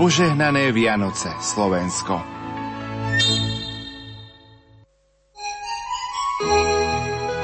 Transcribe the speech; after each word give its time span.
Požehnané 0.00 0.72
Vianoce, 0.72 1.28
Slovensko. 1.44 2.24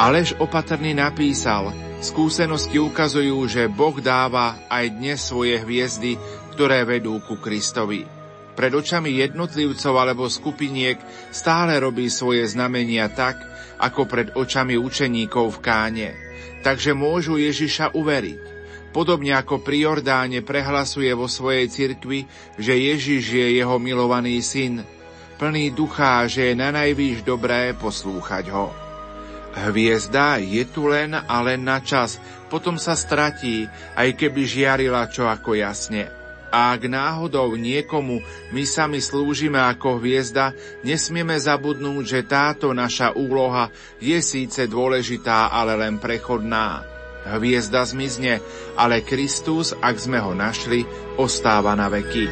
Aleš 0.01 0.33
Opatrný 0.41 0.97
napísal, 0.97 1.77
skúsenosti 2.01 2.81
ukazujú, 2.81 3.45
že 3.45 3.69
Boh 3.69 4.01
dáva 4.01 4.57
aj 4.73 4.89
dnes 4.89 5.21
svoje 5.21 5.61
hviezdy, 5.61 6.17
ktoré 6.57 6.89
vedú 6.89 7.21
ku 7.29 7.37
Kristovi. 7.37 8.09
Pred 8.57 8.73
očami 8.73 9.21
jednotlivcov 9.21 9.93
alebo 9.93 10.25
skupiniek 10.25 10.97
stále 11.29 11.77
robí 11.77 12.09
svoje 12.09 12.49
znamenia 12.49 13.13
tak, 13.13 13.37
ako 13.85 14.09
pred 14.09 14.33
očami 14.33 14.81
učeníkov 14.81 15.61
v 15.61 15.61
káne. 15.61 16.09
Takže 16.65 16.97
môžu 16.97 17.37
Ježiša 17.37 17.93
uveriť. 17.93 18.56
Podobne 18.97 19.37
ako 19.37 19.61
pri 19.61 19.85
Jordáne 19.85 20.41
prehlasuje 20.41 21.13
vo 21.13 21.29
svojej 21.29 21.69
cirkvi, 21.69 22.25
že 22.57 22.73
Ježiš 22.73 23.29
je 23.29 23.61
jeho 23.61 23.77
milovaný 23.77 24.41
syn, 24.41 24.81
plný 25.37 25.77
ducha, 25.77 26.25
že 26.25 26.49
je 26.49 26.55
na 26.57 26.73
najvýš 26.73 27.21
dobré 27.21 27.77
poslúchať 27.77 28.49
ho. 28.57 28.73
Hviezda 29.53 30.41
je 30.41 30.65
tu 30.65 30.89
len 30.89 31.13
a 31.13 31.37
len 31.45 31.69
na 31.69 31.85
čas, 31.85 32.17
potom 32.49 32.81
sa 32.81 32.97
stratí, 32.97 33.69
aj 34.01 34.17
keby 34.17 34.49
žiarila 34.49 35.13
čo 35.13 35.29
ako 35.29 35.53
jasne. 35.61 36.09
A 36.49 36.73
ak 36.73 36.89
náhodou 36.89 37.53
niekomu 37.53 38.25
my 38.57 38.65
sami 38.65 39.05
slúžime 39.05 39.61
ako 39.61 40.01
hviezda, 40.01 40.57
nesmieme 40.81 41.37
zabudnúť, 41.37 42.05
že 42.17 42.21
táto 42.25 42.73
naša 42.73 43.13
úloha 43.13 43.69
je 44.01 44.17
síce 44.25 44.65
dôležitá, 44.65 45.53
ale 45.53 45.77
len 45.77 46.01
prechodná. 46.01 46.96
Hviezda 47.27 47.83
zmizne, 47.83 48.39
ale 48.79 49.03
Kristus, 49.03 49.75
ak 49.75 49.99
sme 49.99 50.23
ho 50.23 50.31
našli, 50.33 50.87
ostáva 51.19 51.75
na 51.75 51.91
veky. 51.91 52.31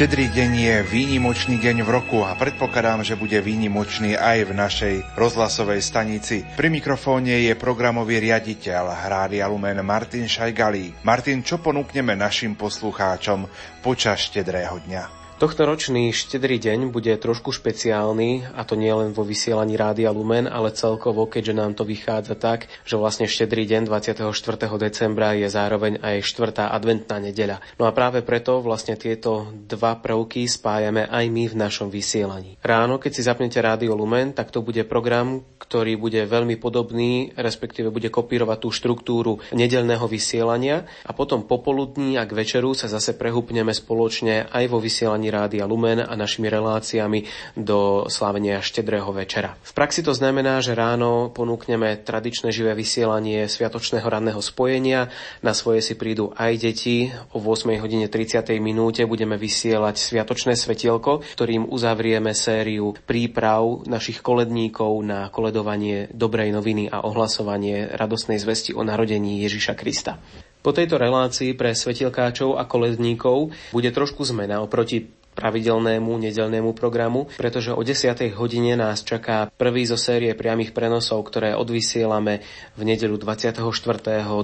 Štedrý 0.00 0.32
deň 0.32 0.50
je 0.56 0.76
výnimočný 0.88 1.60
deň 1.60 1.84
v 1.84 1.92
roku 1.92 2.24
a 2.24 2.32
predpokladám, 2.32 3.04
že 3.04 3.20
bude 3.20 3.36
výnimočný 3.36 4.16
aj 4.16 4.48
v 4.48 4.52
našej 4.56 4.94
rozhlasovej 5.12 5.84
stanici. 5.84 6.40
Pri 6.56 6.72
mikrofóne 6.72 7.44
je 7.44 7.52
programový 7.52 8.16
riaditeľ 8.16 8.96
Hrádia 8.96 9.44
Lumen 9.44 9.76
Martin 9.84 10.24
Šajgalí. 10.24 11.04
Martin, 11.04 11.44
čo 11.44 11.60
ponúkneme 11.60 12.16
našim 12.16 12.56
poslucháčom 12.56 13.44
počas 13.84 14.24
štedrého 14.24 14.80
dňa? 14.88 15.19
Tohto 15.40 15.64
ročný 15.64 16.12
štedrý 16.12 16.60
deň 16.60 16.92
bude 16.92 17.16
trošku 17.16 17.48
špeciálny, 17.48 18.52
a 18.52 18.60
to 18.68 18.76
nie 18.76 18.92
len 18.92 19.16
vo 19.16 19.24
vysielaní 19.24 19.72
Rádia 19.72 20.12
Lumen, 20.12 20.44
ale 20.44 20.68
celkovo, 20.68 21.24
keďže 21.24 21.56
nám 21.56 21.72
to 21.72 21.88
vychádza 21.88 22.36
tak, 22.36 22.68
že 22.84 23.00
vlastne 23.00 23.24
štedrý 23.24 23.64
deň 23.64 23.88
24. 23.88 24.36
decembra 24.76 25.32
je 25.32 25.48
zároveň 25.48 25.96
aj 26.04 26.28
štvrtá 26.28 26.68
adventná 26.68 27.24
nedeľa. 27.24 27.56
No 27.80 27.88
a 27.88 27.96
práve 27.96 28.20
preto 28.20 28.60
vlastne 28.60 29.00
tieto 29.00 29.48
dva 29.64 29.96
prvky 29.96 30.44
spájame 30.44 31.08
aj 31.08 31.24
my 31.32 31.48
v 31.48 31.56
našom 31.56 31.88
vysielaní. 31.88 32.60
Ráno, 32.60 33.00
keď 33.00 33.12
si 33.16 33.24
zapnete 33.24 33.64
Rádio 33.64 33.96
Lumen, 33.96 34.36
tak 34.36 34.52
to 34.52 34.60
bude 34.60 34.84
program, 34.84 35.40
ktorý 35.56 35.96
bude 35.96 36.20
veľmi 36.20 36.60
podobný, 36.60 37.32
respektíve 37.32 37.88
bude 37.88 38.12
kopírovať 38.12 38.58
tú 38.60 38.68
štruktúru 38.68 39.40
nedelného 39.56 40.04
vysielania 40.04 40.84
a 41.00 41.16
potom 41.16 41.48
popoludní 41.48 42.20
a 42.20 42.28
k 42.28 42.36
večeru 42.44 42.76
sa 42.76 42.92
zase 42.92 43.16
prehúpneme 43.16 43.72
spoločne 43.72 44.44
aj 44.52 44.68
vo 44.68 44.76
vysielaní 44.76 45.29
Rádia 45.30 45.64
Lumen 45.64 46.02
a 46.02 46.12
našimi 46.18 46.50
reláciami 46.50 47.24
do 47.54 48.10
slávenia 48.10 48.58
štedrého 48.60 49.08
večera. 49.14 49.56
V 49.62 49.72
praxi 49.72 50.02
to 50.02 50.10
znamená, 50.10 50.58
že 50.58 50.74
ráno 50.74 51.30
ponúkneme 51.30 52.02
tradičné 52.02 52.50
živé 52.50 52.74
vysielanie 52.74 53.46
sviatočného 53.46 54.04
ranného 54.04 54.42
spojenia. 54.42 55.08
Na 55.40 55.54
svoje 55.54 55.80
si 55.80 55.94
prídu 55.94 56.34
aj 56.34 56.52
deti. 56.58 57.08
O 57.30 57.38
8 57.38 57.70
hodine 57.78 58.10
30 58.10 58.50
minúte 58.58 59.06
budeme 59.06 59.38
vysielať 59.38 59.96
sviatočné 59.96 60.58
svetielko, 60.58 61.22
ktorým 61.38 61.70
uzavrieme 61.70 62.34
sériu 62.34 62.92
príprav 63.06 63.86
našich 63.86 64.20
koledníkov 64.20 64.98
na 65.06 65.30
koledovanie 65.30 66.10
dobrej 66.10 66.50
noviny 66.50 66.90
a 66.90 67.06
ohlasovanie 67.06 67.94
radosnej 67.94 68.42
zvesti 68.42 68.74
o 68.74 68.82
narodení 68.82 69.46
Ježiša 69.46 69.78
Krista. 69.78 70.18
Po 70.60 70.76
tejto 70.76 71.00
relácii 71.00 71.56
pre 71.56 71.72
svetielkáčov 71.72 72.60
a 72.60 72.68
koledníkov 72.68 73.48
bude 73.72 73.88
trošku 73.96 74.28
zmena 74.28 74.60
oproti 74.60 75.19
pravidelnému 75.34 76.10
nedelnému 76.18 76.74
programu, 76.74 77.30
pretože 77.38 77.72
o 77.72 77.80
10. 77.80 78.34
hodine 78.34 78.74
nás 78.74 79.06
čaká 79.06 79.48
prvý 79.54 79.86
zo 79.86 79.96
série 79.96 80.34
priamých 80.34 80.74
prenosov, 80.74 81.22
ktoré 81.30 81.54
odvysielame 81.54 82.42
v 82.74 82.82
nedelu 82.82 83.16
24. 83.16 83.62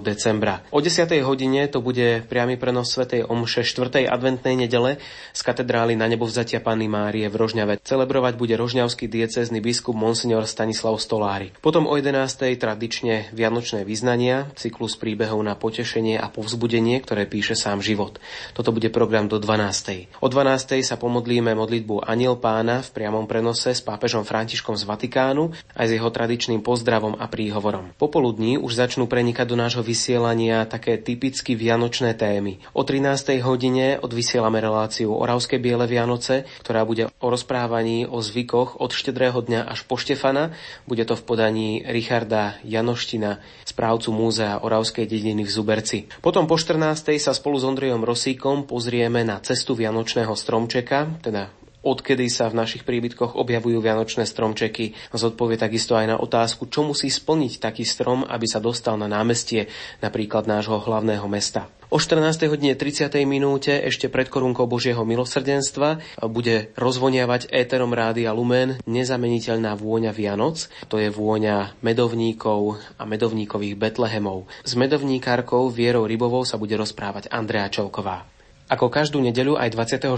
decembra. 0.00 0.62
O 0.70 0.78
10. 0.80 1.08
hodine 1.26 1.66
to 1.66 1.82
bude 1.82 2.24
priamy 2.30 2.56
prenos 2.56 2.94
Svetej 2.94 3.26
Omše 3.26 3.66
4. 3.66 4.06
adventnej 4.06 4.54
nedele 4.54 5.02
z 5.34 5.40
katedrály 5.42 5.98
na 5.98 6.06
nebo 6.06 6.24
vzatia 6.24 6.62
Panny 6.62 6.86
Márie 6.86 7.26
v 7.26 7.36
Rožňave. 7.36 7.82
Celebrovať 7.82 8.38
bude 8.38 8.54
rožňavský 8.56 9.10
diecézny 9.10 9.58
biskup 9.60 9.98
Monsignor 9.98 10.46
Stanislav 10.48 10.96
Stolári. 11.02 11.52
Potom 11.60 11.84
o 11.84 11.94
11. 11.94 12.16
tradične 12.56 13.28
vianočné 13.34 13.82
vyznania, 13.84 14.48
cyklus 14.56 14.96
príbehov 14.96 15.42
na 15.42 15.58
potešenie 15.58 16.16
a 16.16 16.30
povzbudenie, 16.30 17.02
ktoré 17.02 17.28
píše 17.28 17.58
sám 17.58 17.82
život. 17.82 18.18
Toto 18.56 18.72
bude 18.72 18.88
program 18.88 19.28
do 19.28 19.36
12. 19.42 20.22
O 20.22 20.28
12 20.28 20.75
sa 20.82 20.98
pomodlíme 21.00 21.54
modlitbu 21.54 22.04
Aniel 22.04 22.40
pána 22.40 22.82
v 22.82 22.92
priamom 22.92 23.24
prenose 23.24 23.72
s 23.72 23.84
pápežom 23.84 24.26
Františkom 24.26 24.74
z 24.76 24.84
Vatikánu 24.84 25.54
aj 25.76 25.86
s 25.86 25.94
jeho 25.96 26.10
tradičným 26.12 26.64
pozdravom 26.64 27.16
a 27.16 27.28
príhovorom. 27.28 27.94
Popoludní 27.96 28.60
už 28.60 28.76
začnú 28.76 29.08
prenikať 29.08 29.46
do 29.48 29.56
nášho 29.56 29.80
vysielania 29.80 30.66
také 30.66 31.00
typicky 31.00 31.56
vianočné 31.56 32.18
témy. 32.18 32.60
O 32.76 32.82
13. 32.84 33.38
hodine 33.40 33.96
odvysielame 34.02 34.60
reláciu 34.60 35.14
Oravské 35.14 35.62
biele 35.62 35.88
Vianoce, 35.88 36.48
ktorá 36.60 36.84
bude 36.84 37.08
o 37.08 37.28
rozprávaní 37.30 38.04
o 38.04 38.18
zvykoch 38.20 38.82
od 38.82 38.90
štedrého 38.92 39.38
dňa 39.40 39.68
až 39.70 39.86
po 39.86 39.96
Štefana. 39.96 40.52
Bude 40.84 41.06
to 41.06 41.14
v 41.14 41.22
podaní 41.22 41.68
Richarda 41.86 42.58
Janoština, 42.66 43.40
správcu 43.64 44.10
múzea 44.10 44.60
Oravskej 44.60 45.06
dediny 45.06 45.46
v 45.46 45.50
Zuberci. 45.50 45.98
Potom 46.20 46.50
po 46.50 46.58
14. 46.58 47.16
sa 47.16 47.32
spolu 47.36 47.58
s 47.58 47.64
Ondrejom 47.66 48.02
Rosíkom 48.02 48.66
pozrieme 48.66 49.22
na 49.22 49.38
cestu 49.40 49.78
Vianočného 49.78 50.34
strom 50.34 50.65
stromčeka, 50.66 51.22
teda 51.22 51.54
odkedy 51.86 52.26
sa 52.26 52.50
v 52.50 52.58
našich 52.58 52.82
príbytkoch 52.82 53.38
objavujú 53.38 53.78
vianočné 53.78 54.26
stromčeky. 54.26 54.98
Zodpovie 55.14 55.54
takisto 55.54 55.94
aj 55.94 56.06
na 56.10 56.16
otázku, 56.18 56.66
čo 56.66 56.82
musí 56.82 57.06
splniť 57.06 57.62
taký 57.62 57.86
strom, 57.86 58.26
aby 58.26 58.50
sa 58.50 58.58
dostal 58.58 58.98
na 58.98 59.06
námestie 59.06 59.70
napríklad 60.02 60.50
nášho 60.50 60.82
hlavného 60.82 61.22
mesta. 61.30 61.70
O 61.86 62.02
14. 62.02 62.50
hodine 62.50 62.74
30. 62.74 63.14
minúte 63.22 63.70
ešte 63.70 64.10
pred 64.10 64.26
korunkou 64.26 64.66
Božieho 64.66 65.06
milosrdenstva 65.06 66.02
bude 66.26 66.74
rozvoniavať 66.74 67.46
éterom 67.54 67.94
Rádia 67.94 68.34
Lumen 68.34 68.82
nezameniteľná 68.90 69.78
vôňa 69.78 70.10
Vianoc. 70.10 70.66
To 70.90 70.98
je 70.98 71.14
vôňa 71.14 71.78
medovníkov 71.86 72.82
a 72.98 73.06
medovníkových 73.06 73.78
Betlehemov. 73.78 74.50
S 74.66 74.74
medovníkárkou 74.74 75.70
Vierou 75.70 76.10
Rybovou 76.10 76.42
sa 76.42 76.58
bude 76.58 76.74
rozprávať 76.74 77.30
Andrea 77.30 77.70
Čelková. 77.70 78.35
Ako 78.66 78.90
každú 78.90 79.22
nedeľu 79.22 79.62
aj 79.62 79.78
24. 79.78 80.10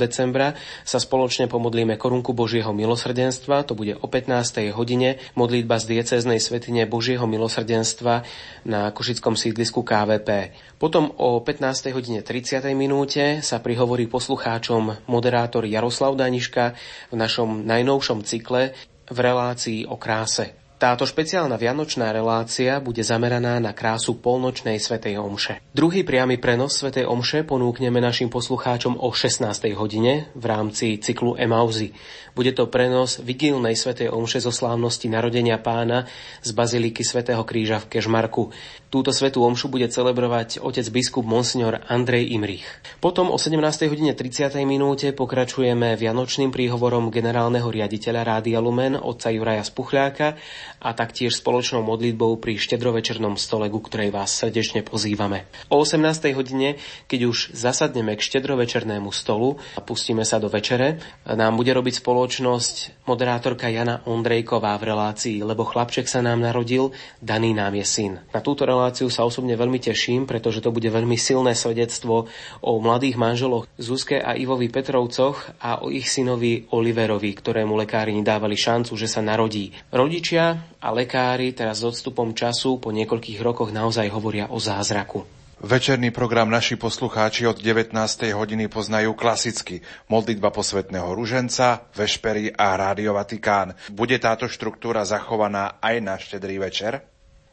decembra 0.00 0.56
sa 0.88 0.96
spoločne 0.96 1.52
pomodlíme 1.52 2.00
korunku 2.00 2.32
Božieho 2.32 2.72
milosrdenstva, 2.72 3.68
to 3.68 3.76
bude 3.76 3.92
o 4.00 4.06
15. 4.08 4.72
hodine, 4.72 5.20
modlitba 5.36 5.76
z 5.76 6.00
diecéznej 6.00 6.40
svetine 6.40 6.88
Božieho 6.88 7.28
milosrdenstva 7.28 8.24
na 8.64 8.88
Košickom 8.88 9.36
sídlisku 9.36 9.84
KVP. 9.84 10.56
Potom 10.80 11.12
o 11.12 11.44
15. 11.44 11.92
hodine 11.92 12.24
30. 12.24 12.64
minúte 12.72 13.44
sa 13.44 13.60
prihovorí 13.60 14.08
poslucháčom 14.08 15.04
moderátor 15.04 15.68
Jaroslav 15.68 16.16
Daniška 16.16 16.72
v 17.12 17.16
našom 17.20 17.68
najnovšom 17.68 18.24
cykle 18.24 18.72
v 19.12 19.18
relácii 19.20 19.84
o 19.84 20.00
kráse. 20.00 20.59
Táto 20.80 21.04
špeciálna 21.04 21.60
vianočná 21.60 22.08
relácia 22.08 22.80
bude 22.80 23.04
zameraná 23.04 23.60
na 23.60 23.76
krásu 23.76 24.16
polnočnej 24.16 24.80
svätej 24.80 25.20
Omše. 25.20 25.60
Druhý 25.76 26.08
priamy 26.08 26.40
prenos 26.40 26.80
svätej 26.80 27.04
Omše 27.04 27.44
ponúkneme 27.44 28.00
našim 28.00 28.32
poslucháčom 28.32 28.96
o 28.96 29.12
16. 29.12 29.44
hodine 29.76 30.32
v 30.32 30.44
rámci 30.48 30.96
cyklu 30.96 31.36
Emauzy. 31.36 31.92
Bude 32.32 32.56
to 32.56 32.72
prenos 32.72 33.20
vigilnej 33.20 33.76
svätej 33.76 34.08
Omše 34.08 34.40
zo 34.40 34.48
slávnosti 34.48 35.12
narodenia 35.12 35.60
pána 35.60 36.08
z 36.40 36.56
Baziliky 36.56 37.04
svätého 37.04 37.44
Kríža 37.44 37.76
v 37.84 38.00
Kežmarku. 38.00 38.48
Túto 38.90 39.14
svetú 39.14 39.46
omšu 39.46 39.70
bude 39.70 39.86
celebrovať 39.86 40.58
otec 40.58 40.82
biskup 40.90 41.22
Monsignor 41.22 41.78
Andrej 41.86 42.34
Imrich. 42.34 42.66
Potom 42.98 43.30
o 43.30 43.38
17. 43.38 43.86
hodine 43.86 44.18
30. 44.18 44.50
minúte 44.66 45.14
pokračujeme 45.14 45.94
vianočným 45.94 46.50
príhovorom 46.50 47.14
generálneho 47.14 47.70
riaditeľa 47.70 48.26
Rádia 48.26 48.58
Lumen, 48.58 48.98
otca 48.98 49.30
Juraja 49.30 49.62
Spuchľáka 49.62 50.34
a 50.82 50.90
taktiež 50.90 51.38
spoločnou 51.38 51.86
modlitbou 51.86 52.42
pri 52.42 52.58
štedrovečernom 52.58 53.38
stole, 53.38 53.70
ku 53.70 53.78
ktorej 53.78 54.10
vás 54.10 54.34
srdečne 54.34 54.82
pozývame. 54.82 55.46
O 55.70 55.86
18. 55.86 56.34
hodine, 56.34 56.74
keď 57.06 57.30
už 57.30 57.54
zasadneme 57.54 58.18
k 58.18 58.26
štedrovečernému 58.26 59.14
stolu 59.14 59.62
a 59.78 59.86
pustíme 59.86 60.26
sa 60.26 60.42
do 60.42 60.50
večere, 60.50 60.98
nám 61.30 61.54
bude 61.54 61.70
robiť 61.70 62.02
spoločnosť 62.02 63.06
moderátorka 63.06 63.70
Jana 63.70 64.02
Ondrejková 64.02 64.74
v 64.82 64.90
relácii 64.90 65.46
Lebo 65.46 65.62
chlapček 65.62 66.10
sa 66.10 66.26
nám 66.26 66.42
narodil, 66.42 66.90
daný 67.22 67.54
nám 67.54 67.78
je 67.78 67.86
syn. 67.86 68.12
Na 68.34 68.42
túto 68.42 68.66
sa 68.88 69.26
osobne 69.26 69.58
veľmi 69.58 69.76
teším, 69.82 70.24
pretože 70.24 70.64
to 70.64 70.72
bude 70.72 70.88
veľmi 70.88 71.18
silné 71.18 71.52
svedectvo 71.52 72.30
o 72.64 72.72
mladých 72.80 73.20
manželoch 73.20 73.68
Zuzke 73.76 74.22
a 74.22 74.38
Ivovi 74.38 74.72
Petrovcoch 74.72 75.52
a 75.60 75.84
o 75.84 75.92
ich 75.92 76.08
synovi 76.08 76.64
Oliverovi, 76.72 77.36
ktorému 77.36 77.76
lekári 77.76 78.16
dávali 78.24 78.56
šancu, 78.56 78.96
že 78.96 79.10
sa 79.10 79.20
narodí. 79.20 79.74
Rodičia 79.90 80.78
a 80.78 80.88
lekári 80.94 81.52
teraz 81.52 81.82
s 81.82 81.88
odstupom 81.88 82.32
času 82.32 82.78
po 82.78 82.94
niekoľkých 82.94 83.40
rokoch 83.42 83.74
naozaj 83.74 84.06
hovoria 84.14 84.48
o 84.48 84.56
zázraku. 84.62 85.40
Večerný 85.60 86.08
program 86.08 86.48
naši 86.48 86.80
poslucháči 86.80 87.44
od 87.44 87.60
19. 87.60 87.92
hodiny 88.32 88.72
poznajú 88.72 89.12
klasicky. 89.12 89.84
Modlitba 90.08 90.48
posvetného 90.48 91.12
ruženca, 91.12 91.84
vešpery 91.92 92.56
a 92.56 92.80
rádio 92.80 93.12
Vatikán. 93.12 93.76
Bude 93.92 94.16
táto 94.16 94.48
štruktúra 94.48 95.04
zachovaná 95.04 95.76
aj 95.84 95.96
na 96.00 96.16
štedrý 96.16 96.56
večer? 96.64 97.04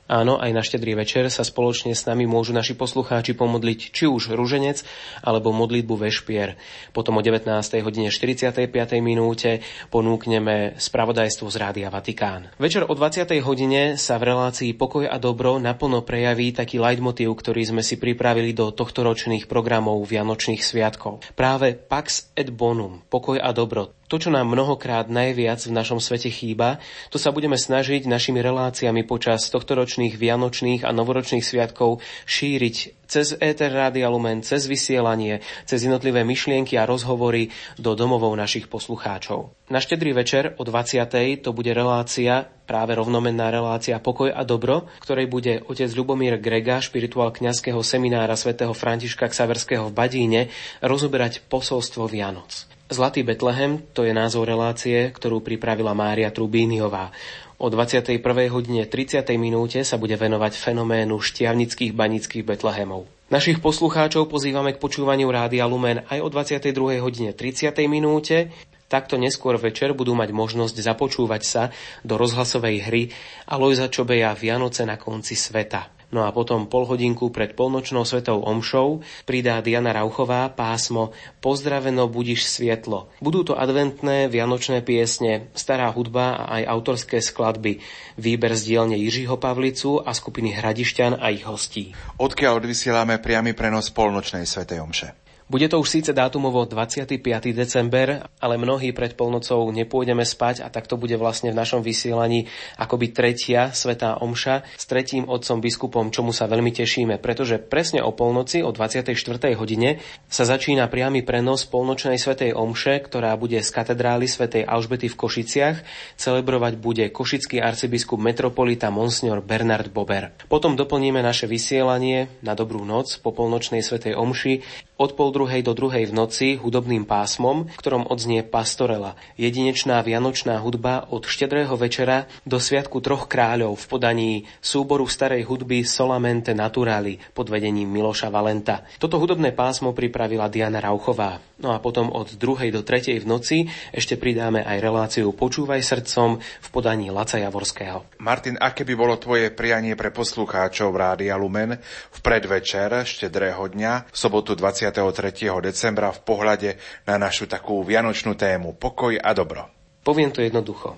Áno, 0.08 0.40
aj 0.40 0.56
na 0.56 0.64
štedrý 0.64 0.96
večer 0.96 1.28
sa 1.28 1.44
spoločne 1.44 1.92
s 1.92 2.08
nami 2.08 2.24
môžu 2.24 2.56
naši 2.56 2.80
poslucháči 2.80 3.36
pomodliť 3.36 3.80
či 3.92 4.08
už 4.08 4.32
ruženec 4.32 4.88
alebo 5.20 5.52
modlitbu 5.52 6.00
vešpier. 6.00 6.56
Potom 6.96 7.20
o 7.20 7.22
19. 7.22 7.44
hodine 7.84 8.08
45. 8.08 8.56
minúte 9.04 9.60
ponúkneme 9.92 10.80
spravodajstvo 10.80 11.52
z 11.52 11.56
Rádia 11.60 11.92
Vatikán. 11.92 12.56
Večer 12.56 12.88
o 12.88 12.94
20. 12.96 13.28
hodine 13.44 14.00
sa 14.00 14.16
v 14.16 14.32
relácii 14.32 14.72
Pokoj 14.80 15.12
a 15.12 15.20
dobro 15.20 15.60
naplno 15.60 16.08
prejaví 16.08 16.56
taký 16.56 16.80
leitmotív, 16.80 17.36
ktorý 17.36 17.68
sme 17.68 17.84
si 17.84 18.00
pripravili 18.00 18.56
do 18.56 18.72
tohto 18.72 19.04
ročných 19.04 19.52
programov 19.52 20.08
Vianočných 20.08 20.64
sviatkov. 20.64 21.20
Práve 21.36 21.76
Pax 21.76 22.32
et 22.32 22.48
Bonum, 22.48 23.04
pokoj 23.12 23.44
a 23.44 23.52
dobro, 23.52 23.97
to, 24.08 24.16
čo 24.16 24.32
nám 24.32 24.48
mnohokrát 24.48 25.12
najviac 25.12 25.60
v 25.68 25.76
našom 25.76 26.00
svete 26.00 26.32
chýba, 26.32 26.80
to 27.12 27.20
sa 27.20 27.36
budeme 27.36 27.60
snažiť 27.60 28.08
našimi 28.08 28.40
reláciami 28.40 29.04
počas 29.04 29.52
tohtoročných 29.52 30.16
vianočných 30.16 30.88
a 30.88 30.96
novoročných 30.96 31.44
sviatkov 31.44 32.00
šíriť 32.24 33.08
cez 33.08 33.36
Éter 33.40 33.72
Rádia 33.72 34.12
Lumen, 34.12 34.44
cez 34.44 34.68
vysielanie, 34.68 35.40
cez 35.64 35.88
jednotlivé 35.88 36.28
myšlienky 36.28 36.76
a 36.76 36.88
rozhovory 36.88 37.52
do 37.80 37.96
domovov 37.96 38.36
našich 38.36 38.68
poslucháčov. 38.68 39.52
Na 39.72 39.80
štedrý 39.80 40.16
večer 40.16 40.56
o 40.60 40.64
20. 40.64 41.08
to 41.44 41.52
bude 41.56 41.72
relácia, 41.72 42.48
práve 42.68 42.96
rovnomenná 42.96 43.48
relácia 43.52 44.00
Pokoj 44.00 44.32
a 44.32 44.44
dobro, 44.44 44.92
ktorej 45.04 45.28
bude 45.32 45.64
otec 45.68 45.88
Ľubomír 45.88 46.40
Grega, 46.40 46.84
špirituál 46.84 47.32
kňazského 47.32 47.80
seminára 47.80 48.36
svätého 48.36 48.76
Františka 48.76 49.32
Ksaverského 49.32 49.88
v 49.88 49.96
Badíne, 49.96 50.42
rozoberať 50.84 51.44
posolstvo 51.48 52.12
Vianoc. 52.12 52.77
Zlatý 52.88 53.20
Betlehem 53.28 53.84
to 53.92 54.08
je 54.08 54.16
názov 54.16 54.48
relácie, 54.48 55.12
ktorú 55.12 55.44
pripravila 55.44 55.92
Mária 55.92 56.32
Trubíniová. 56.32 57.12
O 57.60 57.68
21. 57.68 58.24
hodine 58.48 58.88
30. 58.88 59.28
minúte 59.36 59.84
sa 59.84 60.00
bude 60.00 60.16
venovať 60.16 60.56
fenoménu 60.56 61.20
štiavnických 61.20 61.92
banických 61.92 62.48
Betlehemov. 62.48 63.04
Našich 63.28 63.60
poslucháčov 63.60 64.32
pozývame 64.32 64.72
k 64.72 64.80
počúvaniu 64.80 65.28
Rádia 65.28 65.68
Lumen 65.68 66.08
aj 66.08 66.24
o 66.24 66.32
22. 66.32 67.04
hodine 67.04 67.36
30. 67.36 67.76
minúte. 67.92 68.56
Takto 68.88 69.20
neskôr 69.20 69.60
večer 69.60 69.92
budú 69.92 70.16
mať 70.16 70.32
možnosť 70.32 70.80
započúvať 70.80 71.44
sa 71.44 71.76
do 72.08 72.16
rozhlasovej 72.16 72.88
hry 72.88 73.12
Alojza 73.52 73.92
Čobeja 73.92 74.32
Vianoce 74.32 74.88
na 74.88 74.96
konci 74.96 75.36
sveta. 75.36 75.97
No 76.08 76.24
a 76.24 76.32
potom 76.32 76.72
pol 76.72 76.88
hodinku 76.88 77.28
pred 77.36 77.52
polnočnou 77.52 78.08
svetou 78.08 78.40
omšou 78.40 79.04
pridá 79.28 79.60
Diana 79.60 79.92
Rauchová 79.92 80.48
pásmo 80.48 81.12
Pozdraveno 81.44 82.08
budiš 82.08 82.48
svietlo. 82.48 83.12
Budú 83.20 83.44
to 83.44 83.60
adventné 83.60 84.32
vianočné 84.32 84.88
piesne, 84.88 85.52
stará 85.52 85.92
hudba 85.92 86.40
a 86.40 86.64
aj 86.64 86.64
autorské 86.80 87.20
skladby, 87.20 87.84
výber 88.16 88.56
z 88.56 88.62
dielne 88.72 88.96
Jiřího 88.96 89.36
Pavlicu 89.36 90.00
a 90.00 90.16
skupiny 90.16 90.56
Hradišťan 90.56 91.20
a 91.20 91.28
ich 91.28 91.44
hostí. 91.44 91.92
Odkiaľ 92.16 92.64
odvysielame 92.64 93.20
priamy 93.20 93.52
prenos 93.52 93.92
polnočnej 93.92 94.48
svetej 94.48 94.80
omše? 94.80 95.27
Bude 95.48 95.72
to 95.72 95.80
už 95.80 95.88
síce 95.88 96.12
dátumovo 96.12 96.68
25. 96.68 97.24
december, 97.56 98.28
ale 98.44 98.60
mnohí 98.60 98.92
pred 98.92 99.16
polnocou 99.16 99.72
nepôjdeme 99.72 100.28
spať 100.28 100.60
a 100.60 100.68
tak 100.68 100.92
to 100.92 101.00
bude 101.00 101.16
vlastne 101.16 101.56
v 101.56 101.60
našom 101.64 101.80
vysielaní 101.80 102.52
akoby 102.76 103.16
tretia 103.16 103.72
svetá 103.72 104.20
omša 104.20 104.68
s 104.76 104.84
tretím 104.84 105.24
otcom 105.24 105.64
biskupom, 105.64 106.12
čomu 106.12 106.36
sa 106.36 106.52
veľmi 106.52 106.76
tešíme, 106.76 107.24
pretože 107.24 107.64
presne 107.64 108.04
o 108.04 108.12
polnoci 108.12 108.60
o 108.60 108.76
24. 108.76 109.16
hodine 109.56 110.04
sa 110.28 110.44
začína 110.44 110.92
priamy 110.92 111.24
prenos 111.24 111.64
polnočnej 111.64 112.20
svetej 112.20 112.52
omše, 112.52 113.00
ktorá 113.08 113.32
bude 113.40 113.64
z 113.64 113.70
katedrály 113.72 114.28
svätej 114.28 114.68
Alžbety 114.68 115.08
v 115.08 115.16
Košiciach. 115.16 115.78
Celebrovať 116.20 116.76
bude 116.76 117.08
košický 117.08 117.64
arcibiskup 117.64 118.20
metropolita 118.20 118.92
Monsignor 118.92 119.40
Bernard 119.40 119.96
Bober. 119.96 120.36
Potom 120.52 120.76
doplníme 120.76 121.24
naše 121.24 121.48
vysielanie 121.48 122.28
na 122.44 122.52
dobrú 122.52 122.84
noc 122.84 123.16
po 123.24 123.32
polnočnej 123.32 123.80
svetej 123.80 124.12
omši 124.12 124.84
od 125.00 125.16
pol 125.16 125.37
druhej 125.38 125.62
do 125.62 125.78
druhej 125.78 126.10
v 126.10 126.18
noci 126.18 126.48
hudobným 126.58 127.06
pásmom, 127.06 127.70
v 127.70 127.78
ktorom 127.78 128.10
odznie 128.10 128.42
Pastorela, 128.42 129.14
jedinečná 129.38 130.02
vianočná 130.02 130.58
hudba 130.58 131.06
od 131.14 131.30
štedrého 131.30 131.78
večera 131.78 132.26
do 132.42 132.58
Sviatku 132.58 132.98
troch 133.06 133.30
kráľov 133.30 133.78
v 133.78 133.86
podaní 133.86 134.32
súboru 134.58 135.06
starej 135.06 135.46
hudby 135.46 135.86
Solamente 135.86 136.58
Naturali 136.58 137.22
pod 137.38 137.54
vedením 137.54 137.86
Miloša 137.86 138.34
Valenta. 138.34 138.82
Toto 138.98 139.22
hudobné 139.22 139.54
pásmo 139.54 139.94
pripravila 139.94 140.50
Diana 140.50 140.82
Rauchová. 140.82 141.38
No 141.62 141.74
a 141.74 141.82
potom 141.82 142.10
od 142.14 142.38
druhej 142.38 142.70
do 142.70 142.86
tretej 142.86 143.22
v 143.22 143.30
noci 143.30 143.58
ešte 143.94 144.18
pridáme 144.18 144.62
aj 144.62 144.78
reláciu 144.78 145.34
Počúvaj 145.34 145.82
srdcom 145.82 146.38
v 146.38 146.68
podaní 146.70 147.10
Laca 147.10 147.38
Javorského. 147.38 148.06
Martin, 148.22 148.58
aké 148.58 148.86
by 148.86 148.94
bolo 148.94 149.18
tvoje 149.18 149.50
prianie 149.50 149.98
pre 149.98 150.10
poslucháčov 150.14 150.94
Rádia 150.94 151.38
Lumen 151.38 151.78
v 152.14 152.20
predvečer 152.22 153.06
štedrého 153.06 153.62
dňa, 153.74 154.10
sobotu 154.14 154.54
20 154.54 154.94
23. 155.32 155.60
decembra 155.60 156.16
v 156.16 156.24
pohľade 156.24 156.70
na 157.04 157.20
našu 157.20 157.52
takú 157.52 157.84
vianočnú 157.84 158.40
tému 158.40 158.80
pokoj 158.80 159.20
a 159.20 159.36
dobro? 159.36 159.68
Poviem 160.08 160.32
to 160.32 160.40
jednoducho. 160.40 160.96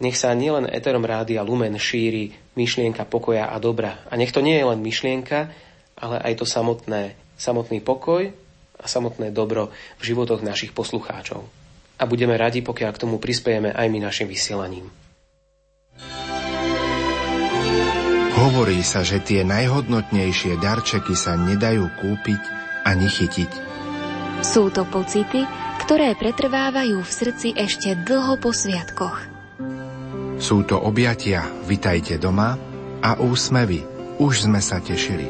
Nech 0.00 0.16
sa 0.16 0.32
nielen 0.32 0.68
Eterom 0.68 1.04
Rádia 1.04 1.44
Lumen 1.44 1.76
šíri 1.76 2.32
myšlienka 2.56 3.04
pokoja 3.04 3.52
a 3.52 3.56
dobra. 3.60 4.00
A 4.08 4.16
nech 4.16 4.32
to 4.32 4.40
nie 4.40 4.56
je 4.56 4.64
len 4.64 4.80
myšlienka, 4.80 5.52
ale 5.96 6.16
aj 6.20 6.40
to 6.40 6.46
samotné, 6.48 7.16
samotný 7.36 7.84
pokoj 7.84 8.32
a 8.80 8.84
samotné 8.88 9.28
dobro 9.32 9.68
v 10.00 10.02
životoch 10.04 10.40
našich 10.40 10.72
poslucháčov. 10.72 11.44
A 12.00 12.08
budeme 12.08 12.32
radi, 12.36 12.64
pokiaľ 12.64 12.90
k 12.96 13.02
tomu 13.04 13.20
prispiejeme 13.20 13.76
aj 13.76 13.86
my 13.92 13.98
našim 14.00 14.24
vysielaním. 14.24 14.88
Hovorí 18.40 18.80
sa, 18.80 19.04
že 19.04 19.20
tie 19.20 19.44
najhodnotnejšie 19.44 20.56
darčeky 20.64 21.12
sa 21.12 21.36
nedajú 21.36 21.92
kúpiť 22.00 22.40
ani 22.88 23.04
chytiť. 23.04 23.69
Sú 24.40 24.72
to 24.72 24.88
pocity, 24.88 25.44
ktoré 25.84 26.16
pretrvávajú 26.16 27.04
v 27.04 27.12
srdci 27.12 27.52
ešte 27.52 27.92
dlho 27.92 28.40
po 28.40 28.56
sviatkoch. 28.56 29.28
Sú 30.40 30.64
to 30.64 30.80
objatia, 30.80 31.44
vitajte 31.68 32.16
doma 32.16 32.56
a 33.04 33.20
úsmevy, 33.20 33.84
už 34.16 34.48
sme 34.48 34.64
sa 34.64 34.80
tešili. 34.80 35.28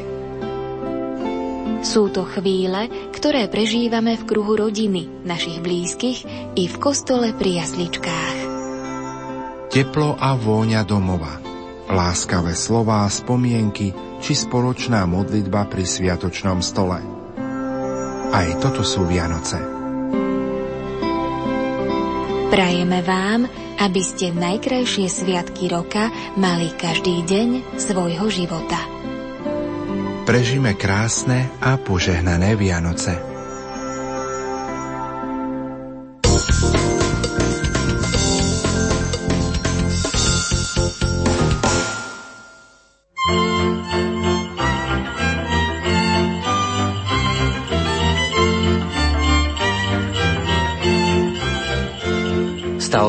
Sú 1.82 2.06
to 2.14 2.22
chvíle, 2.22 3.10
ktoré 3.10 3.50
prežívame 3.50 4.14
v 4.14 4.26
kruhu 4.30 4.54
rodiny, 4.54 5.26
našich 5.26 5.58
blízkych 5.58 6.18
i 6.54 6.70
v 6.70 6.76
kostole 6.78 7.34
pri 7.34 7.66
jasličkách. 7.66 8.38
Teplo 9.74 10.14
a 10.14 10.38
vôňa 10.38 10.86
domova, 10.86 11.34
láskavé 11.90 12.54
slová, 12.54 13.10
spomienky 13.10 13.90
či 14.22 14.38
spoločná 14.38 15.02
modlitba 15.10 15.66
pri 15.66 15.82
sviatočnom 15.82 16.62
stole– 16.62 17.02
aj 18.30 18.48
toto 18.62 18.82
sú 18.86 19.06
Vianoce. 19.06 19.58
Prajeme 22.50 22.98
vám, 23.06 23.46
aby 23.78 24.02
ste 24.02 24.34
najkrajšie 24.34 25.06
sviatky 25.06 25.70
roka 25.70 26.10
mali 26.34 26.74
každý 26.74 27.22
deň 27.22 27.78
svojho 27.78 28.26
života. 28.26 28.80
Prežime 30.26 30.74
krásne 30.74 31.50
a 31.62 31.78
požehnané 31.78 32.58
Vianoce. 32.58 33.29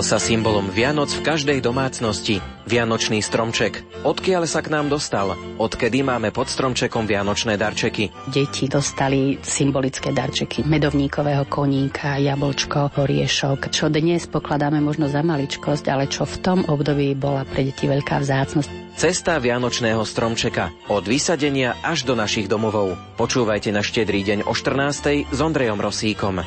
Stal 0.02 0.18
sa 0.18 0.34
symbolom 0.34 0.66
Vianoc 0.74 1.14
v 1.14 1.22
každej 1.22 1.62
domácnosti. 1.62 2.42
Vianočný 2.66 3.22
stromček. 3.22 3.86
Odkiaľ 4.02 4.50
sa 4.50 4.66
k 4.66 4.74
nám 4.74 4.90
dostal? 4.90 5.38
Odkedy 5.62 6.02
máme 6.02 6.34
pod 6.34 6.50
stromčekom 6.50 7.06
vianočné 7.06 7.54
darčeky? 7.54 8.10
Deti 8.34 8.66
dostali 8.66 9.38
symbolické 9.46 10.10
darčeky 10.10 10.66
medovníkového 10.66 11.46
koníka, 11.46 12.18
jablčko, 12.18 12.98
horiešok, 12.98 13.70
čo 13.70 13.94
dnes 13.94 14.26
pokladáme 14.26 14.82
možno 14.82 15.06
za 15.06 15.22
maličkosť, 15.22 15.86
ale 15.94 16.10
čo 16.10 16.26
v 16.26 16.36
tom 16.42 16.60
období 16.66 17.14
bola 17.14 17.46
pre 17.46 17.70
deti 17.70 17.86
veľká 17.86 18.26
vzácnosť. 18.26 18.98
Cesta 18.98 19.38
Vianočného 19.38 20.02
stromčeka. 20.02 20.74
Od 20.90 21.06
vysadenia 21.06 21.78
až 21.86 22.10
do 22.10 22.18
našich 22.18 22.50
domovov. 22.50 22.98
Počúvajte 23.22 23.70
na 23.70 23.86
štedrý 23.86 24.26
deň 24.26 24.50
o 24.50 24.54
14. 24.58 25.30
s 25.30 25.38
Ondrejom 25.38 25.78
Rosíkom. 25.78 26.42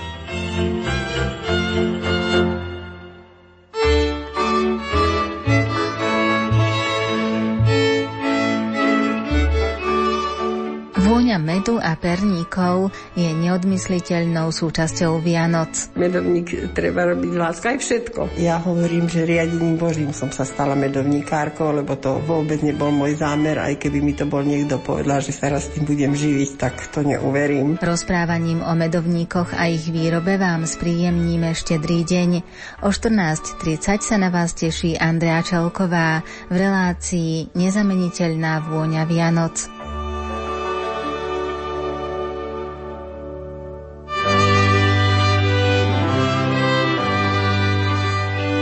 Vôňa 11.35 11.51
medu 11.51 11.83
a 11.83 11.99
perníkov 11.99 12.95
je 13.19 13.27
neodmysliteľnou 13.27 14.55
súčasťou 14.55 15.19
Vianoc. 15.19 15.91
Medovník 15.99 16.71
treba 16.79 17.11
robiť 17.11 17.33
láska 17.35 17.75
aj 17.75 17.79
všetko. 17.83 18.39
Ja 18.39 18.63
hovorím, 18.63 19.11
že 19.11 19.27
riadením 19.27 19.75
Božím 19.75 20.15
som 20.15 20.31
sa 20.31 20.47
stala 20.47 20.79
medovníkárkou, 20.79 21.75
lebo 21.75 21.99
to 21.99 22.23
vôbec 22.23 22.63
nebol 22.63 22.95
môj 22.95 23.19
zámer, 23.19 23.59
aj 23.59 23.83
keby 23.83 23.99
mi 23.99 24.15
to 24.15 24.31
bol 24.31 24.47
niekto 24.47 24.79
povedal, 24.79 25.19
že 25.19 25.35
sa 25.35 25.51
raz 25.51 25.75
tým 25.75 25.83
budem 25.83 26.15
živiť, 26.15 26.51
tak 26.55 26.79
to 26.95 27.03
neuverím. 27.03 27.83
Rozprávaním 27.83 28.63
o 28.63 28.71
medovníkoch 28.79 29.59
a 29.59 29.67
ich 29.67 29.91
výrobe 29.91 30.39
vám 30.39 30.71
spríjemníme 30.71 31.51
štedrý 31.51 32.07
deň. 32.07 32.31
O 32.87 32.95
14.30 32.95 34.07
sa 34.07 34.23
na 34.23 34.31
vás 34.31 34.55
teší 34.55 34.95
Andrea 35.03 35.43
Čelková 35.43 36.23
v 36.47 36.55
relácii 36.63 37.59
Nezameniteľná 37.59 38.71
vôňa 38.71 39.03
Vianoc. 39.11 39.84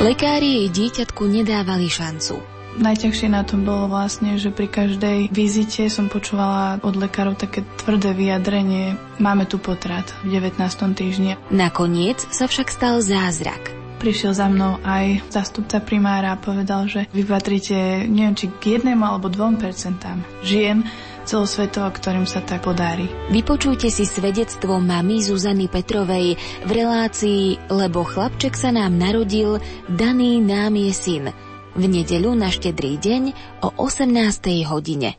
Lekári 0.03 0.67
jej 0.67 0.69
dieťatku 0.75 1.31
nedávali 1.31 1.87
šancu. 1.87 2.43
Najťažšie 2.75 3.29
na 3.31 3.47
tom 3.47 3.63
bolo 3.63 3.87
vlastne, 3.87 4.35
že 4.35 4.51
pri 4.51 4.67
každej 4.67 5.31
vizite 5.31 5.87
som 5.87 6.11
počúvala 6.11 6.83
od 6.83 6.99
lekárov 6.99 7.39
také 7.39 7.63
tvrdé 7.79 8.11
vyjadrenie 8.11 8.99
máme 9.23 9.47
tu 9.47 9.63
potrat 9.63 10.11
v 10.27 10.43
19. 10.43 10.59
týždni. 10.99 11.39
Nakoniec 11.55 12.19
sa 12.35 12.51
však 12.51 12.75
stal 12.75 12.99
zázrak. 12.99 13.71
Prišiel 14.03 14.35
za 14.35 14.51
mnou 14.51 14.83
aj 14.83 15.23
zastupca 15.31 15.79
primára 15.79 16.35
a 16.35 16.43
povedal, 16.43 16.91
že 16.91 17.07
vy 17.15 17.23
patríte 17.23 18.03
neviem 18.11 18.35
či 18.35 18.51
k 18.51 18.83
jednému 18.83 19.07
alebo 19.07 19.31
dvom 19.31 19.55
percentám 19.55 20.19
žien, 20.43 20.83
celosvetovo, 21.25 21.89
ktorým 21.95 22.27
sa 22.27 22.43
tak 22.43 22.67
podarí. 22.67 23.07
Vypočujte 23.31 23.89
si 23.89 24.05
svedectvo 24.05 24.79
mamy 24.83 25.23
Zuzany 25.23 25.71
Petrovej 25.71 26.37
v 26.67 26.71
relácii 26.71 27.71
Lebo 27.73 28.03
chlapček 28.05 28.59
sa 28.59 28.75
nám 28.75 28.95
narodil, 28.99 29.63
daný 29.89 30.43
nám 30.43 30.75
je 30.77 30.93
syn. 30.93 31.25
V 31.73 31.85
nedeľu 31.89 32.37
na 32.37 32.53
štedrý 32.53 33.01
deň 33.01 33.23
o 33.65 33.69
18. 33.81 34.69
hodine. 34.69 35.17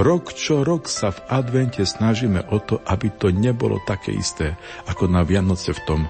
Rok 0.00 0.32
čo 0.32 0.64
rok 0.64 0.88
sa 0.88 1.12
v 1.12 1.20
advente 1.28 1.84
snažíme 1.84 2.48
o 2.48 2.56
to, 2.58 2.80
aby 2.88 3.12
to 3.12 3.28
nebolo 3.28 3.76
také 3.84 4.16
isté, 4.16 4.56
ako 4.88 5.12
na 5.12 5.20
Vianoce 5.28 5.76
v 5.76 5.84
tom 5.84 6.00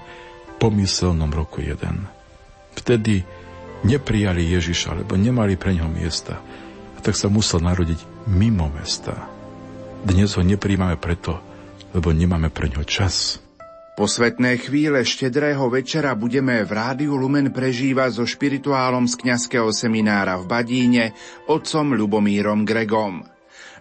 pomyselnom 0.63 1.27
roku 1.27 1.59
jeden. 1.59 2.07
Vtedy 2.71 3.21
neprijali 3.83 4.47
Ježiša, 4.47 5.03
lebo 5.03 5.19
nemali 5.19 5.59
pre 5.59 5.75
ňoho 5.75 5.91
miesta 5.91 6.39
tak 7.01 7.17
sa 7.17 7.27
musel 7.27 7.65
narodiť 7.65 8.29
mimo 8.29 8.69
mesta. 8.69 9.27
Dnes 10.01 10.33
ho 10.37 10.41
nepríjmame 10.45 10.97
preto, 10.97 11.37
lebo 11.93 12.13
nemáme 12.13 12.49
pre 12.49 12.69
ňo 12.69 12.85
čas. 12.85 13.41
Po 13.91 14.07
svetné 14.07 14.57
chvíle 14.57 15.03
štedrého 15.03 15.67
večera 15.67 16.15
budeme 16.15 16.63
v 16.63 16.71
Rádiu 16.73 17.19
Lumen 17.19 17.51
prežívať 17.51 18.17
so 18.17 18.25
špirituálom 18.25 19.05
z 19.05 19.13
kňazského 19.19 19.69
seminára 19.69 20.39
v 20.39 20.47
Badíne 20.47 21.05
otcom 21.45 21.93
Lubomírom 21.93 22.63
Gregom. 22.65 23.27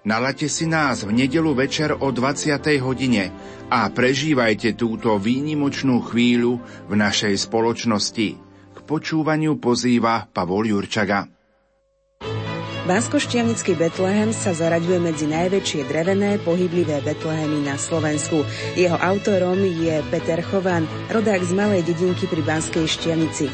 Nalate 0.04 0.48
si 0.50 0.68
nás 0.68 1.08
v 1.08 1.12
nedelu 1.12 1.52
večer 1.56 1.92
o 1.92 2.08
20. 2.12 2.56
hodine 2.84 3.32
a 3.70 3.88
prežívajte 3.88 4.76
túto 4.76 5.16
výnimočnú 5.16 6.04
chvíľu 6.04 6.60
v 6.90 6.92
našej 6.96 7.36
spoločnosti. 7.36 8.28
K 8.76 8.78
počúvaniu 8.84 9.56
pozýva 9.56 10.26
Pavol 10.26 10.68
Jurčaga. 10.68 11.39
Banskoštiavnický 12.90 13.78
Betlehem 13.78 14.34
sa 14.34 14.50
zaraďuje 14.50 14.98
medzi 14.98 15.30
najväčšie 15.30 15.86
drevené 15.86 16.42
pohyblivé 16.42 16.98
Betlehemy 17.06 17.62
na 17.62 17.78
Slovensku. 17.78 18.42
Jeho 18.74 18.98
autorom 18.98 19.62
je 19.62 20.02
Peter 20.10 20.42
Chovan, 20.42 20.90
rodák 21.06 21.38
z 21.38 21.54
malej 21.54 21.86
dedinky 21.86 22.26
pri 22.26 22.42
Banskej 22.42 22.90
Štiavnici. 22.90 23.46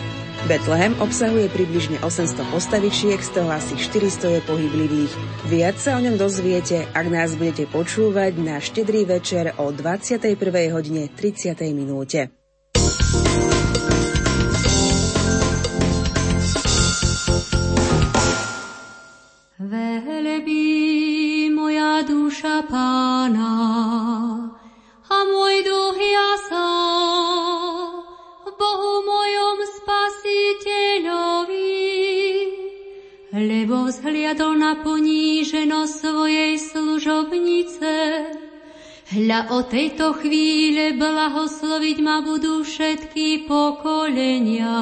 Betlehem 0.49 0.97
obsahuje 1.05 1.53
približne 1.53 2.01
800 2.01 2.49
postavičiek, 2.49 3.21
z 3.21 3.31
toho 3.37 3.53
asi 3.53 3.77
400 3.77 4.41
je 4.41 4.41
pohyblivých. 4.49 5.13
Viac 5.53 5.77
sa 5.77 6.01
o 6.01 6.01
ňom 6.01 6.17
dozviete, 6.17 6.89
ak 6.97 7.07
nás 7.13 7.37
budete 7.37 7.69
počúvať 7.69 8.41
na 8.41 8.57
štedrý 8.57 9.05
večer 9.05 9.53
o 9.61 9.69
21. 9.69 10.33
hodine 10.73 11.13
30. 11.13 11.61
minúte. 11.77 12.33
Velebí 19.67 21.51
moja 21.51 22.07
duša 22.07 22.71
pána 22.71 23.51
a 25.11 25.17
môj 25.27 25.67
duch 25.67 25.99
jasa 25.99 26.71
v 28.47 28.55
Bohu 28.55 29.03
mojom 29.03 29.59
spasiteľovi, 29.67 31.83
lebo 33.35 33.91
zhliadol 33.91 34.55
na 34.55 34.79
poníženosť 34.87 35.95
svojej 35.99 36.63
služobnice. 36.63 37.91
Hľa 39.19 39.51
o 39.51 39.67
tejto 39.67 40.15
chvíle 40.23 40.95
blahosloviť 40.95 41.99
ma 42.07 42.23
budú 42.23 42.63
všetky 42.63 43.51
pokolenia 43.51 44.79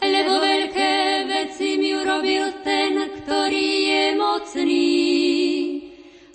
lebo 0.00 0.40
veľké 0.40 0.92
veci 1.28 1.76
mi 1.76 1.92
urobil 1.92 2.64
ten, 2.64 3.20
ktorý 3.20 3.68
je 3.84 4.04
mocný 4.16 4.90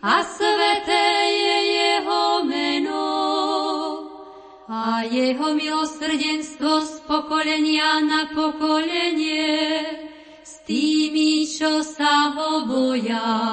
a 0.05 0.22
sveté 0.22 1.05
je 1.34 1.57
jeho 1.74 2.45
meno 2.45 3.10
a 4.69 5.01
jeho 5.10 5.53
milosrdenstvo 5.57 6.72
z 6.86 6.93
pokolenia 7.10 8.05
na 8.05 8.29
pokolenie 8.29 9.81
s 10.45 10.62
tými, 10.65 11.45
čo 11.50 11.81
sa 11.81 12.34
ho 12.38 12.69
boja. 12.69 13.44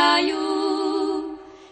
Zmýšľajú. 0.00 0.48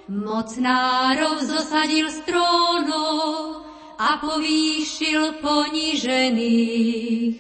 Mocnárov 0.09 1.37
zosadil 1.45 2.09
z 2.09 2.19
trónov 2.25 3.65
a 4.01 4.17
povýšil 4.21 5.41
ponižených. 5.45 7.35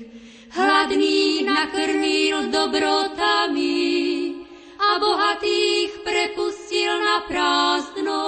Hladných 0.52 1.44
nakrmil 1.44 2.48
dobrotami 2.52 3.78
a 4.80 4.88
bohatých 5.00 6.04
prepustil 6.04 6.92
na 7.04 7.24
prázdno. 7.28 8.24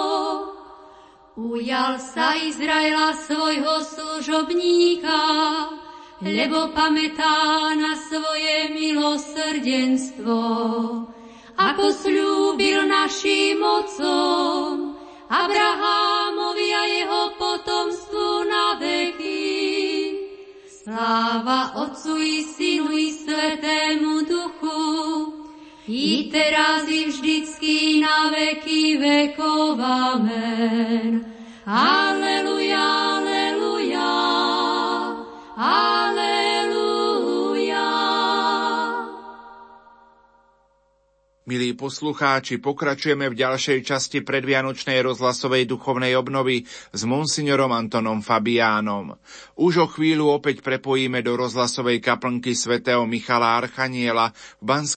Ujal 1.41 1.97
sa 2.01 2.37
Izraela 2.37 3.17
svojho 3.17 3.81
služobníka, 3.81 5.21
lebo 6.21 6.69
pamätá 6.77 7.73
na 7.77 7.97
svoje 7.97 8.69
milosrdenstvo, 8.77 10.41
ako 11.61 11.93
slúbil 11.93 12.89
našim 12.89 13.61
mocom, 13.61 14.97
Abrahámovi 15.29 16.69
a 16.73 16.83
jeho 16.89 17.23
potomstvu 17.37 18.29
na 18.49 18.67
veky. 18.81 19.53
Sláva 20.65 21.77
Otcu 21.85 22.17
i 22.17 22.41
Synu 22.43 22.97
i 22.97 23.13
Svetému 23.13 24.25
Duchu, 24.25 24.81
i 25.85 26.33
teraz 26.33 26.89
i 26.89 27.13
vždycky 27.13 28.01
na 28.01 28.33
veky 28.33 28.97
vekov. 28.97 29.77
Amen. 29.77 31.29
Aleluja. 31.69 33.00
Milí 41.51 41.75
poslucháči, 41.75 42.63
pokračujeme 42.63 43.27
v 43.27 43.35
ďalšej 43.35 43.83
časti 43.83 44.23
predvianočnej 44.23 45.03
rozhlasovej 45.03 45.67
duchovnej 45.67 46.15
obnovy 46.15 46.63
s 46.95 47.03
monsignorom 47.03 47.75
Antonom 47.75 48.23
Fabiánom. 48.23 49.19
Už 49.59 49.83
o 49.83 49.91
chvíľu 49.91 50.31
opäť 50.31 50.63
prepojíme 50.63 51.19
do 51.27 51.35
rozhlasovej 51.35 51.99
kaplnky 51.99 52.55
svätého 52.55 53.03
Michala 53.03 53.59
Archaniela 53.67 54.31
v 54.63 54.65
Banskej 54.65 54.89